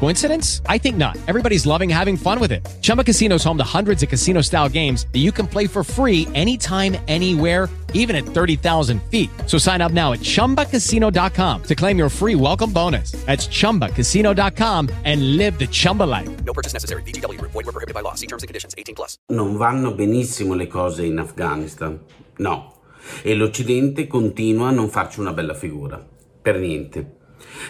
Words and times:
Coincidence? 0.00 0.62
I 0.64 0.78
think 0.78 0.96
not. 0.96 1.18
Everybody's 1.28 1.66
loving 1.66 1.90
having 1.90 2.16
fun 2.16 2.40
with 2.40 2.52
it. 2.52 2.66
Chumba 2.80 3.04
Casino 3.04 3.34
is 3.34 3.44
home 3.44 3.58
to 3.58 3.64
hundreds 3.64 4.02
of 4.02 4.08
casino 4.08 4.40
style 4.40 4.66
games 4.66 5.06
that 5.12 5.18
you 5.18 5.30
can 5.30 5.46
play 5.46 5.66
for 5.66 5.84
free 5.84 6.26
anytime, 6.34 6.96
anywhere, 7.06 7.68
even 7.92 8.16
at 8.16 8.24
30,000 8.24 9.02
feet. 9.10 9.28
So 9.44 9.58
sign 9.58 9.82
up 9.82 9.92
now 9.92 10.12
at 10.14 10.20
chumbacasino.com 10.20 11.62
to 11.64 11.74
claim 11.74 11.98
your 11.98 12.08
free 12.08 12.34
welcome 12.34 12.72
bonus. 12.72 13.12
That's 13.26 13.46
chumbacasino.com 13.46 14.88
and 15.04 15.36
live 15.36 15.58
the 15.58 15.66
Chumba 15.66 16.04
life. 16.04 16.30
No 16.46 16.54
purchase 16.54 16.72
necessary. 16.72 17.02
VGW 17.02 17.38
Group. 17.38 17.52
Void 17.52 17.66
were 17.66 17.72
prohibited 17.72 17.94
by 17.94 18.00
law. 18.00 18.14
See 18.14 18.26
terms 18.26 18.42
and 18.42 18.48
conditions. 18.48 18.74
18 18.78 18.94
plus. 18.94 19.16
Non 19.28 19.58
vanno 19.58 19.92
benissimo 19.94 20.54
le 20.54 20.66
cose 20.66 21.04
in 21.04 21.18
Afghanistan. 21.18 22.00
No. 22.38 22.72
E 23.22 23.34
l'Occidente 23.34 24.06
continua 24.06 24.68
a 24.68 24.72
non 24.72 24.88
farci 24.88 25.20
una 25.20 25.34
bella 25.34 25.54
figura. 25.54 26.02
Per 26.40 26.58
niente. 26.58 27.18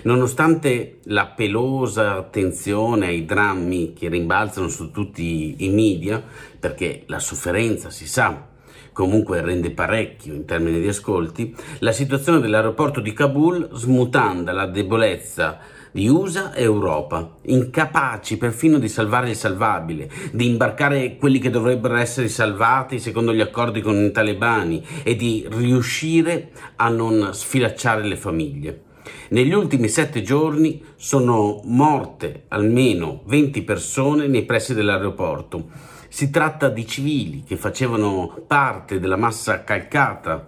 Nonostante 0.03 0.99
la 1.05 1.27
pelosa 1.27 2.17
attenzione 2.17 3.07
ai 3.07 3.25
drammi 3.25 3.93
che 3.93 4.09
rimbalzano 4.09 4.69
su 4.69 4.91
tutti 4.91 5.57
i 5.59 5.69
media, 5.69 6.23
perché 6.59 7.05
la 7.07 7.19
sofferenza 7.19 7.91
si 7.91 8.07
sa, 8.07 8.49
comunque 8.93 9.41
rende 9.41 9.71
parecchio 9.71 10.35
in 10.35 10.45
termini 10.45 10.81
di 10.81 10.89
ascolti, 10.89 11.55
la 11.79 11.93
situazione 11.93 12.41
dell'aeroporto 12.41 13.01
di 13.01 13.13
Kabul 13.13 13.71
smutanda 13.73 14.53
la 14.53 14.67
debolezza 14.67 15.59
di 15.93 16.07
USA 16.09 16.53
e 16.53 16.63
Europa, 16.63 17.37
incapaci 17.43 18.37
perfino 18.37 18.79
di 18.79 18.89
salvare 18.89 19.31
il 19.31 19.37
salvabile, 19.37 20.09
di 20.33 20.47
imbarcare 20.49 21.17
quelli 21.17 21.39
che 21.39 21.51
dovrebbero 21.51 21.97
essere 21.97 22.29
salvati 22.29 22.99
secondo 22.99 23.35
gli 23.35 23.41
accordi 23.41 23.81
con 23.81 23.97
i 23.97 24.13
talebani 24.13 24.85
e 25.03 25.17
di 25.17 25.47
riuscire 25.51 26.51
a 26.77 26.89
non 26.89 27.31
sfilacciare 27.33 28.05
le 28.05 28.17
famiglie. 28.17 28.83
Negli 29.31 29.53
ultimi 29.53 29.89
sette 29.89 30.23
giorni 30.23 30.83
sono 30.97 31.61
morte 31.65 32.45
almeno 32.49 33.23
20 33.27 33.63
persone 33.63 34.27
nei 34.27 34.45
pressi 34.45 34.75
dell'aeroporto. 34.75 35.69
Si 36.09 36.31
tratta 36.31 36.69
di 36.69 36.87
civili 36.87 37.45
che 37.45 37.57
facevano 37.57 38.43
parte 38.47 38.99
della 38.99 39.17
massa 39.17 39.63
calcata 39.63 40.47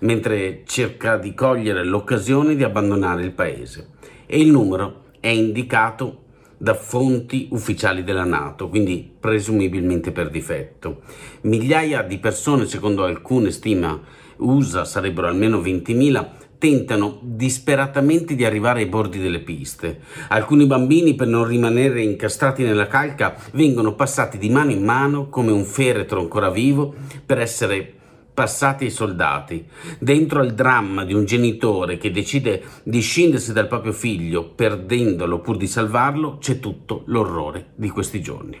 mentre 0.00 0.62
cerca 0.66 1.16
di 1.16 1.34
cogliere 1.34 1.84
l'occasione 1.84 2.56
di 2.56 2.64
abbandonare 2.64 3.22
il 3.22 3.32
paese. 3.32 3.90
E 4.26 4.40
il 4.40 4.50
numero 4.50 5.04
è 5.20 5.28
indicato 5.28 6.22
da 6.56 6.74
fonti 6.74 7.48
ufficiali 7.50 8.04
della 8.04 8.24
Nato, 8.24 8.68
quindi 8.68 9.10
presumibilmente 9.18 10.12
per 10.12 10.30
difetto. 10.30 11.02
Migliaia 11.42 12.02
di 12.02 12.18
persone, 12.18 12.66
secondo 12.66 13.04
alcune 13.04 13.50
stime 13.50 14.00
USA, 14.38 14.84
sarebbero 14.84 15.26
almeno 15.26 15.58
20.000, 15.58 16.28
tentano 16.64 17.18
disperatamente 17.20 18.34
di 18.34 18.42
arrivare 18.42 18.80
ai 18.80 18.86
bordi 18.86 19.18
delle 19.18 19.40
piste. 19.40 20.00
Alcuni 20.28 20.64
bambini, 20.64 21.14
per 21.14 21.26
non 21.26 21.46
rimanere 21.46 22.00
incastrati 22.00 22.62
nella 22.62 22.86
calca, 22.86 23.36
vengono 23.52 23.94
passati 23.94 24.38
di 24.38 24.48
mano 24.48 24.70
in 24.70 24.82
mano 24.82 25.28
come 25.28 25.52
un 25.52 25.66
feretro 25.66 26.20
ancora 26.20 26.48
vivo 26.48 26.94
per 27.26 27.38
essere 27.38 27.92
passati 28.32 28.84
ai 28.84 28.90
soldati, 28.90 29.66
dentro 29.98 30.40
al 30.40 30.54
dramma 30.54 31.04
di 31.04 31.12
un 31.12 31.26
genitore 31.26 31.98
che 31.98 32.10
decide 32.10 32.62
di 32.82 33.00
scindersi 33.02 33.52
dal 33.52 33.68
proprio 33.68 33.92
figlio 33.92 34.48
perdendolo 34.48 35.40
pur 35.40 35.58
di 35.58 35.66
salvarlo, 35.66 36.38
c'è 36.38 36.60
tutto 36.60 37.02
l'orrore 37.08 37.72
di 37.74 37.90
questi 37.90 38.22
giorni. 38.22 38.58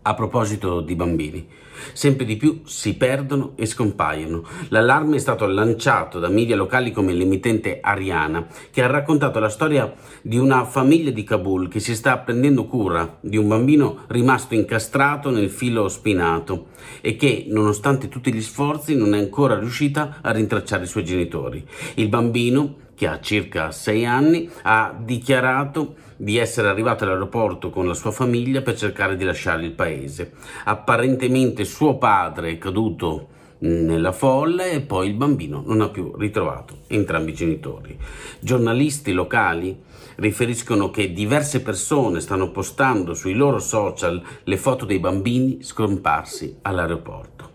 A 0.00 0.14
proposito 0.14 0.80
di 0.80 0.94
bambini, 0.94 1.46
sempre 1.92 2.24
di 2.24 2.36
più 2.36 2.62
si 2.64 2.96
perdono 2.96 3.52
e 3.56 3.66
scompaiono. 3.66 4.42
L'allarme 4.68 5.16
è 5.16 5.18
stato 5.18 5.46
lanciato 5.46 6.18
da 6.18 6.28
media 6.28 6.56
locali 6.56 6.92
come 6.92 7.12
l'emittente 7.12 7.78
Ariana, 7.80 8.46
che 8.70 8.82
ha 8.82 8.86
raccontato 8.86 9.38
la 9.38 9.48
storia 9.48 9.92
di 10.22 10.38
una 10.38 10.64
famiglia 10.64 11.10
di 11.10 11.24
Kabul 11.24 11.68
che 11.68 11.80
si 11.80 11.94
sta 11.94 12.18
prendendo 12.18 12.66
cura 12.66 13.18
di 13.20 13.36
un 13.36 13.48
bambino 13.48 14.04
rimasto 14.08 14.54
incastrato 14.54 15.30
nel 15.30 15.50
filo 15.50 15.88
spinato 15.88 16.66
e 17.00 17.16
che, 17.16 17.46
nonostante 17.48 18.08
tutti 18.08 18.32
gli 18.32 18.42
sforzi, 18.42 18.96
non 18.96 19.14
è 19.14 19.18
ancora 19.18 19.58
riuscita 19.58 20.18
a 20.20 20.30
rintracciare 20.30 20.84
i 20.84 20.88
suoi 20.88 21.04
genitori. 21.04 21.64
Il 21.94 22.08
bambino 22.08 22.82
che 22.94 23.06
ha 23.06 23.20
circa 23.20 23.70
sei 23.72 24.06
anni, 24.06 24.48
ha 24.62 24.96
dichiarato 24.96 25.96
di 26.16 26.36
essere 26.38 26.68
arrivato 26.68 27.04
all'aeroporto 27.04 27.70
con 27.70 27.86
la 27.86 27.94
sua 27.94 28.12
famiglia 28.12 28.62
per 28.62 28.76
cercare 28.76 29.16
di 29.16 29.24
lasciare 29.24 29.64
il 29.64 29.72
paese. 29.72 30.32
Apparentemente 30.64 31.63
suo 31.66 31.96
padre 31.98 32.50
è 32.50 32.58
caduto 32.58 33.28
nella 33.58 34.12
folla 34.12 34.64
e 34.64 34.82
poi 34.82 35.08
il 35.08 35.14
bambino 35.14 35.62
non 35.64 35.80
ha 35.80 35.88
più 35.88 36.14
ritrovato 36.16 36.78
entrambi 36.88 37.30
i 37.30 37.34
genitori. 37.34 37.98
Giornalisti 38.40 39.12
locali 39.12 39.80
riferiscono 40.16 40.90
che 40.90 41.12
diverse 41.12 41.62
persone 41.62 42.20
stanno 42.20 42.50
postando 42.50 43.14
sui 43.14 43.34
loro 43.34 43.58
social 43.58 44.22
le 44.44 44.56
foto 44.56 44.84
dei 44.84 44.98
bambini 44.98 45.62
scomparsi 45.62 46.58
all'aeroporto. 46.62 47.52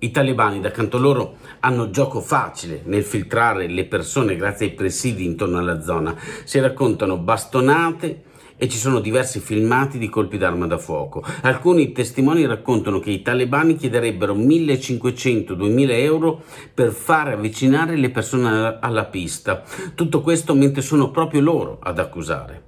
I 0.00 0.12
talebani, 0.12 0.60
da 0.60 0.70
canto 0.70 0.96
loro, 0.96 1.36
hanno 1.60 1.90
gioco 1.90 2.20
facile 2.20 2.82
nel 2.84 3.02
filtrare 3.02 3.66
le 3.66 3.84
persone 3.84 4.36
grazie 4.36 4.66
ai 4.66 4.72
presidi 4.72 5.24
intorno 5.24 5.58
alla 5.58 5.80
zona. 5.80 6.16
Si 6.44 6.60
raccontano 6.60 7.18
bastonate 7.18 8.22
e 8.58 8.68
ci 8.68 8.76
sono 8.76 9.00
diversi 9.00 9.40
filmati 9.40 9.98
di 9.98 10.08
colpi 10.08 10.36
d'arma 10.36 10.66
da 10.66 10.76
fuoco. 10.76 11.24
Alcuni 11.42 11.92
testimoni 11.92 12.44
raccontano 12.44 12.98
che 12.98 13.10
i 13.10 13.22
talebani 13.22 13.76
chiederebbero 13.76 14.34
1500-2000 14.34 15.90
euro 15.92 16.42
per 16.74 16.90
far 16.90 17.28
avvicinare 17.28 17.96
le 17.96 18.10
persone 18.10 18.78
alla 18.80 19.04
pista. 19.06 19.62
Tutto 19.94 20.20
questo 20.20 20.54
mentre 20.54 20.82
sono 20.82 21.10
proprio 21.10 21.40
loro 21.40 21.78
ad 21.80 21.98
accusare. 21.98 22.64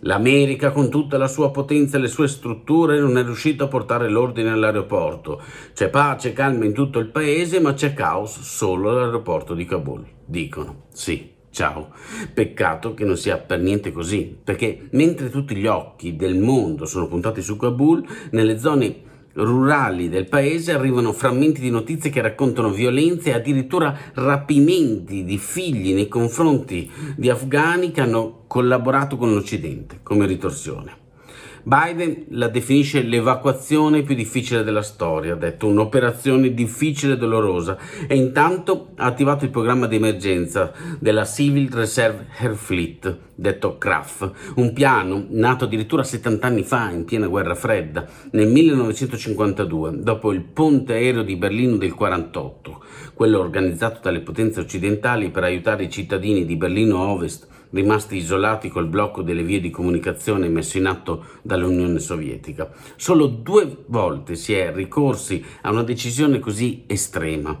L'America, 0.00 0.72
con 0.72 0.90
tutta 0.90 1.16
la 1.16 1.26
sua 1.26 1.50
potenza 1.50 1.96
e 1.96 2.00
le 2.00 2.08
sue 2.08 2.28
strutture, 2.28 2.98
non 2.98 3.16
è 3.16 3.24
riuscita 3.24 3.64
a 3.64 3.68
portare 3.68 4.08
l'ordine 4.08 4.50
all'aeroporto. 4.50 5.42
C'è 5.72 5.88
pace 5.88 6.28
e 6.28 6.32
calma 6.32 6.64
in 6.64 6.74
tutto 6.74 6.98
il 6.98 7.08
paese, 7.08 7.60
ma 7.60 7.72
c'è 7.72 7.94
caos 7.94 8.40
solo 8.40 8.90
all'aeroporto 8.90 9.54
di 9.54 9.64
Kabul. 9.64 10.04
Dicono, 10.24 10.84
sì, 10.92 11.35
ciao. 11.56 11.88
Peccato 12.34 12.92
che 12.92 13.06
non 13.06 13.16
sia 13.16 13.38
per 13.38 13.60
niente 13.60 13.90
così, 13.90 14.36
perché 14.44 14.88
mentre 14.90 15.30
tutti 15.30 15.56
gli 15.56 15.66
occhi 15.66 16.14
del 16.14 16.36
mondo 16.36 16.84
sono 16.84 17.08
puntati 17.08 17.40
su 17.40 17.56
Kabul, 17.56 18.06
nelle 18.32 18.58
zone 18.58 19.04
rurali 19.32 20.10
del 20.10 20.28
paese 20.28 20.72
arrivano 20.72 21.12
frammenti 21.12 21.62
di 21.62 21.70
notizie 21.70 22.10
che 22.10 22.20
raccontano 22.20 22.70
violenze 22.70 23.30
e 23.30 23.34
addirittura 23.34 23.96
rapimenti 24.12 25.24
di 25.24 25.38
figli 25.38 25.94
nei 25.94 26.08
confronti 26.08 26.90
di 27.16 27.30
afghani 27.30 27.90
che 27.90 28.02
hanno 28.02 28.44
collaborato 28.46 29.16
con 29.16 29.32
l'Occidente 29.32 30.00
come 30.02 30.26
ritorsione. 30.26 31.05
Biden 31.68 32.26
la 32.28 32.46
definisce 32.46 33.02
l'evacuazione 33.02 34.02
più 34.02 34.14
difficile 34.14 34.62
della 34.62 34.82
storia, 34.82 35.32
ha 35.32 35.36
detto 35.36 35.66
un'operazione 35.66 36.54
difficile 36.54 37.14
e 37.14 37.16
dolorosa 37.16 37.76
e 38.06 38.14
intanto 38.14 38.92
ha 38.94 39.06
attivato 39.06 39.44
il 39.44 39.50
programma 39.50 39.88
di 39.88 39.96
emergenza 39.96 40.72
della 41.00 41.24
Civil 41.24 41.68
Reserve 41.72 42.28
Air 42.38 42.54
Fleet, 42.54 43.18
detto 43.34 43.78
CRAF, 43.78 44.52
un 44.54 44.72
piano 44.72 45.26
nato 45.30 45.64
addirittura 45.64 46.04
70 46.04 46.46
anni 46.46 46.62
fa 46.62 46.88
in 46.92 47.04
piena 47.04 47.26
guerra 47.26 47.56
fredda, 47.56 48.06
nel 48.30 48.46
1952, 48.46 50.02
dopo 50.02 50.30
il 50.30 50.42
ponte 50.42 50.92
aereo 50.92 51.24
di 51.24 51.34
Berlino 51.34 51.78
del 51.78 51.94
48, 51.94 52.84
quello 53.12 53.40
organizzato 53.40 53.98
dalle 54.00 54.20
potenze 54.20 54.60
occidentali 54.60 55.30
per 55.30 55.42
aiutare 55.42 55.82
i 55.82 55.90
cittadini 55.90 56.46
di 56.46 56.54
Berlino 56.54 56.98
Ovest 57.08 57.54
rimasti 57.70 58.16
isolati 58.16 58.68
col 58.68 58.86
blocco 58.86 59.22
delle 59.22 59.42
vie 59.42 59.60
di 59.60 59.70
comunicazione 59.70 60.48
messo 60.48 60.78
in 60.78 60.86
atto 60.86 61.24
dall'Unione 61.42 61.98
Sovietica. 61.98 62.70
Solo 62.96 63.26
due 63.26 63.84
volte 63.86 64.34
si 64.34 64.54
è 64.54 64.72
ricorsi 64.72 65.44
a 65.62 65.70
una 65.70 65.82
decisione 65.82 66.38
così 66.38 66.84
estrema. 66.86 67.60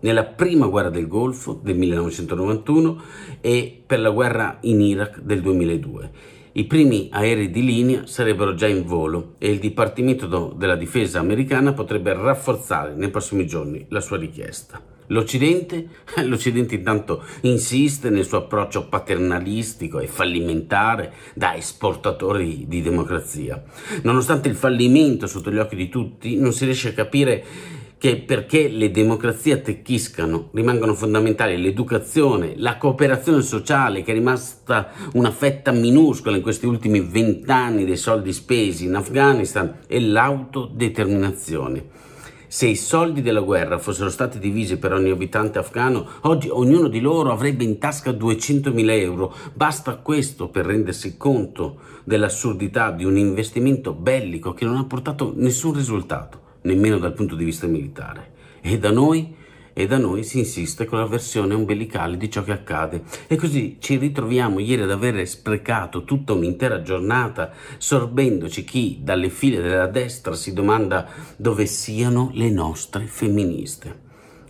Nella 0.00 0.24
prima 0.24 0.66
guerra 0.66 0.90
del 0.90 1.08
Golfo 1.08 1.58
del 1.62 1.76
1991 1.76 3.00
e 3.40 3.82
per 3.84 4.00
la 4.00 4.10
guerra 4.10 4.58
in 4.62 4.80
Iraq 4.80 5.20
del 5.20 5.40
2002. 5.40 6.10
I 6.52 6.64
primi 6.64 7.08
aerei 7.12 7.50
di 7.50 7.62
linea 7.62 8.06
sarebbero 8.06 8.54
già 8.54 8.66
in 8.66 8.84
volo 8.84 9.34
e 9.38 9.50
il 9.50 9.58
Dipartimento 9.58 10.54
della 10.56 10.76
Difesa 10.76 11.18
americana 11.18 11.74
potrebbe 11.74 12.14
rafforzare 12.14 12.94
nei 12.94 13.10
prossimi 13.10 13.46
giorni 13.46 13.84
la 13.90 14.00
sua 14.00 14.16
richiesta. 14.16 14.95
L'Occidente? 15.08 15.88
L'Occidente 16.24 16.74
intanto 16.74 17.22
insiste 17.42 18.10
nel 18.10 18.24
suo 18.24 18.38
approccio 18.38 18.88
paternalistico 18.88 20.00
e 20.00 20.06
fallimentare 20.06 21.12
da 21.34 21.54
esportatori 21.54 22.64
di 22.66 22.82
democrazia. 22.82 23.62
Nonostante 24.02 24.48
il 24.48 24.56
fallimento 24.56 25.26
sotto 25.26 25.50
gli 25.50 25.58
occhi 25.58 25.76
di 25.76 25.88
tutti, 25.88 26.36
non 26.36 26.52
si 26.52 26.64
riesce 26.64 26.88
a 26.88 26.92
capire 26.92 27.44
che 27.98 28.18
perché 28.18 28.68
le 28.68 28.90
democrazie 28.90 29.54
attecchiscano 29.54 30.50
rimangano 30.52 30.94
fondamentali 30.94 31.60
l'educazione, 31.60 32.52
la 32.56 32.76
cooperazione 32.76 33.40
sociale 33.40 34.02
che 34.02 34.10
è 34.10 34.14
rimasta 34.14 34.90
una 35.14 35.30
fetta 35.30 35.72
minuscola 35.72 36.36
in 36.36 36.42
questi 36.42 36.66
ultimi 36.66 37.00
vent'anni 37.00 37.86
dei 37.86 37.96
soldi 37.96 38.34
spesi 38.34 38.84
in 38.84 38.96
Afghanistan 38.96 39.78
e 39.86 40.00
l'autodeterminazione. 40.00 42.05
Se 42.48 42.66
i 42.66 42.76
soldi 42.76 43.22
della 43.22 43.40
guerra 43.40 43.78
fossero 43.78 44.08
stati 44.08 44.38
divisi 44.38 44.78
per 44.78 44.92
ogni 44.92 45.10
abitante 45.10 45.58
afghano, 45.58 46.06
oggi 46.22 46.48
ognuno 46.48 46.88
di 46.88 47.00
loro 47.00 47.32
avrebbe 47.32 47.64
in 47.64 47.78
tasca 47.78 48.12
200.000 48.12 48.90
euro. 48.90 49.34
Basta 49.52 49.96
questo 49.96 50.48
per 50.48 50.66
rendersi 50.66 51.16
conto 51.16 51.78
dell'assurdità 52.04 52.92
di 52.92 53.04
un 53.04 53.16
investimento 53.16 53.92
bellico 53.92 54.54
che 54.54 54.64
non 54.64 54.76
ha 54.76 54.84
portato 54.84 55.32
nessun 55.36 55.74
risultato 55.74 56.44
nemmeno 56.62 56.98
dal 56.98 57.14
punto 57.14 57.34
di 57.34 57.44
vista 57.44 57.66
militare. 57.66 58.34
E 58.60 58.78
da 58.78 58.90
noi, 58.90 59.34
e 59.78 59.86
da 59.86 59.98
noi 59.98 60.24
si 60.24 60.38
insiste 60.38 60.86
con 60.86 60.98
la 60.98 61.04
versione 61.04 61.52
ombelicale 61.52 62.16
di 62.16 62.30
ciò 62.30 62.42
che 62.42 62.52
accade. 62.52 63.02
E 63.26 63.36
così 63.36 63.76
ci 63.78 63.98
ritroviamo 63.98 64.58
ieri 64.58 64.80
ad 64.80 64.90
aver 64.90 65.28
sprecato 65.28 66.04
tutta 66.04 66.32
un'intera 66.32 66.80
giornata 66.80 67.52
sorbendoci 67.76 68.64
chi 68.64 69.00
dalle 69.02 69.28
file 69.28 69.60
della 69.60 69.86
destra 69.86 70.34
si 70.34 70.54
domanda 70.54 71.06
dove 71.36 71.66
siano 71.66 72.30
le 72.32 72.48
nostre 72.48 73.04
femministe 73.04 74.05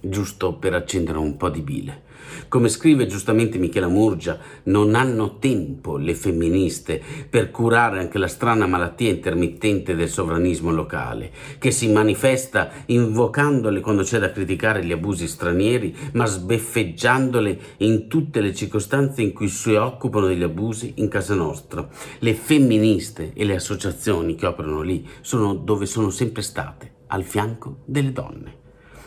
giusto 0.08 0.54
per 0.54 0.74
accendere 0.74 1.18
un 1.18 1.36
po' 1.36 1.48
di 1.48 1.60
bile. 1.60 2.04
Come 2.48 2.68
scrive 2.68 3.06
giustamente 3.06 3.58
Michela 3.58 3.88
Murgia, 3.88 4.38
non 4.64 4.94
hanno 4.94 5.38
tempo 5.38 5.96
le 5.96 6.14
femministe 6.14 7.02
per 7.28 7.50
curare 7.50 7.98
anche 7.98 8.18
la 8.18 8.28
strana 8.28 8.66
malattia 8.66 9.10
intermittente 9.10 9.94
del 9.94 10.08
sovranismo 10.08 10.70
locale, 10.70 11.32
che 11.58 11.70
si 11.70 11.90
manifesta 11.90 12.70
invocandole 12.86 13.80
quando 13.80 14.02
c'è 14.02 14.18
da 14.18 14.32
criticare 14.32 14.84
gli 14.84 14.92
abusi 14.92 15.26
stranieri, 15.26 15.94
ma 16.12 16.26
sbeffeggiandole 16.26 17.58
in 17.78 18.08
tutte 18.08 18.40
le 18.40 18.54
circostanze 18.54 19.22
in 19.22 19.32
cui 19.32 19.48
si 19.48 19.74
occupano 19.74 20.26
degli 20.26 20.42
abusi 20.42 20.94
in 20.96 21.08
casa 21.08 21.34
nostra. 21.34 21.86
Le 22.18 22.34
femministe 22.34 23.32
e 23.34 23.44
le 23.44 23.56
associazioni 23.56 24.34
che 24.34 24.46
operano 24.46 24.82
lì 24.82 25.06
sono 25.20 25.54
dove 25.54 25.86
sono 25.86 26.10
sempre 26.10 26.42
state, 26.42 26.92
al 27.08 27.24
fianco 27.24 27.78
delle 27.84 28.12
donne. 28.12 28.64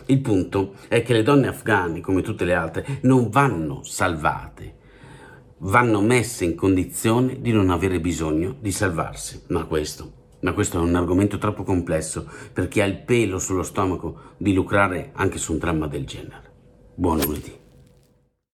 Il 0.09 0.21
punto 0.21 0.73
è 0.87 1.03
che 1.03 1.13
le 1.13 1.21
donne 1.21 1.49
afghane, 1.49 2.01
come 2.01 2.23
tutte 2.23 2.43
le 2.43 2.55
altre, 2.55 2.99
non 3.01 3.29
vanno 3.29 3.83
salvate, 3.83 4.77
vanno 5.59 6.01
messe 6.01 6.45
in 6.45 6.55
condizione 6.55 7.39
di 7.41 7.51
non 7.51 7.69
avere 7.69 7.99
bisogno 7.99 8.55
di 8.59 8.71
salvarsi. 8.71 9.43
Ma 9.49 9.65
questo, 9.65 10.11
ma 10.39 10.53
questo 10.53 10.79
è 10.79 10.81
un 10.81 10.95
argomento 10.95 11.37
troppo 11.37 11.61
complesso 11.61 12.27
per 12.51 12.67
chi 12.67 12.81
ha 12.81 12.85
il 12.85 13.03
pelo 13.03 13.37
sullo 13.37 13.61
stomaco 13.61 14.33
di 14.37 14.51
lucrare 14.51 15.11
anche 15.13 15.37
su 15.37 15.51
un 15.51 15.59
dramma 15.59 15.85
del 15.85 16.07
genere. 16.07 16.53
Buon 16.95 17.19
lunedì. 17.19 17.68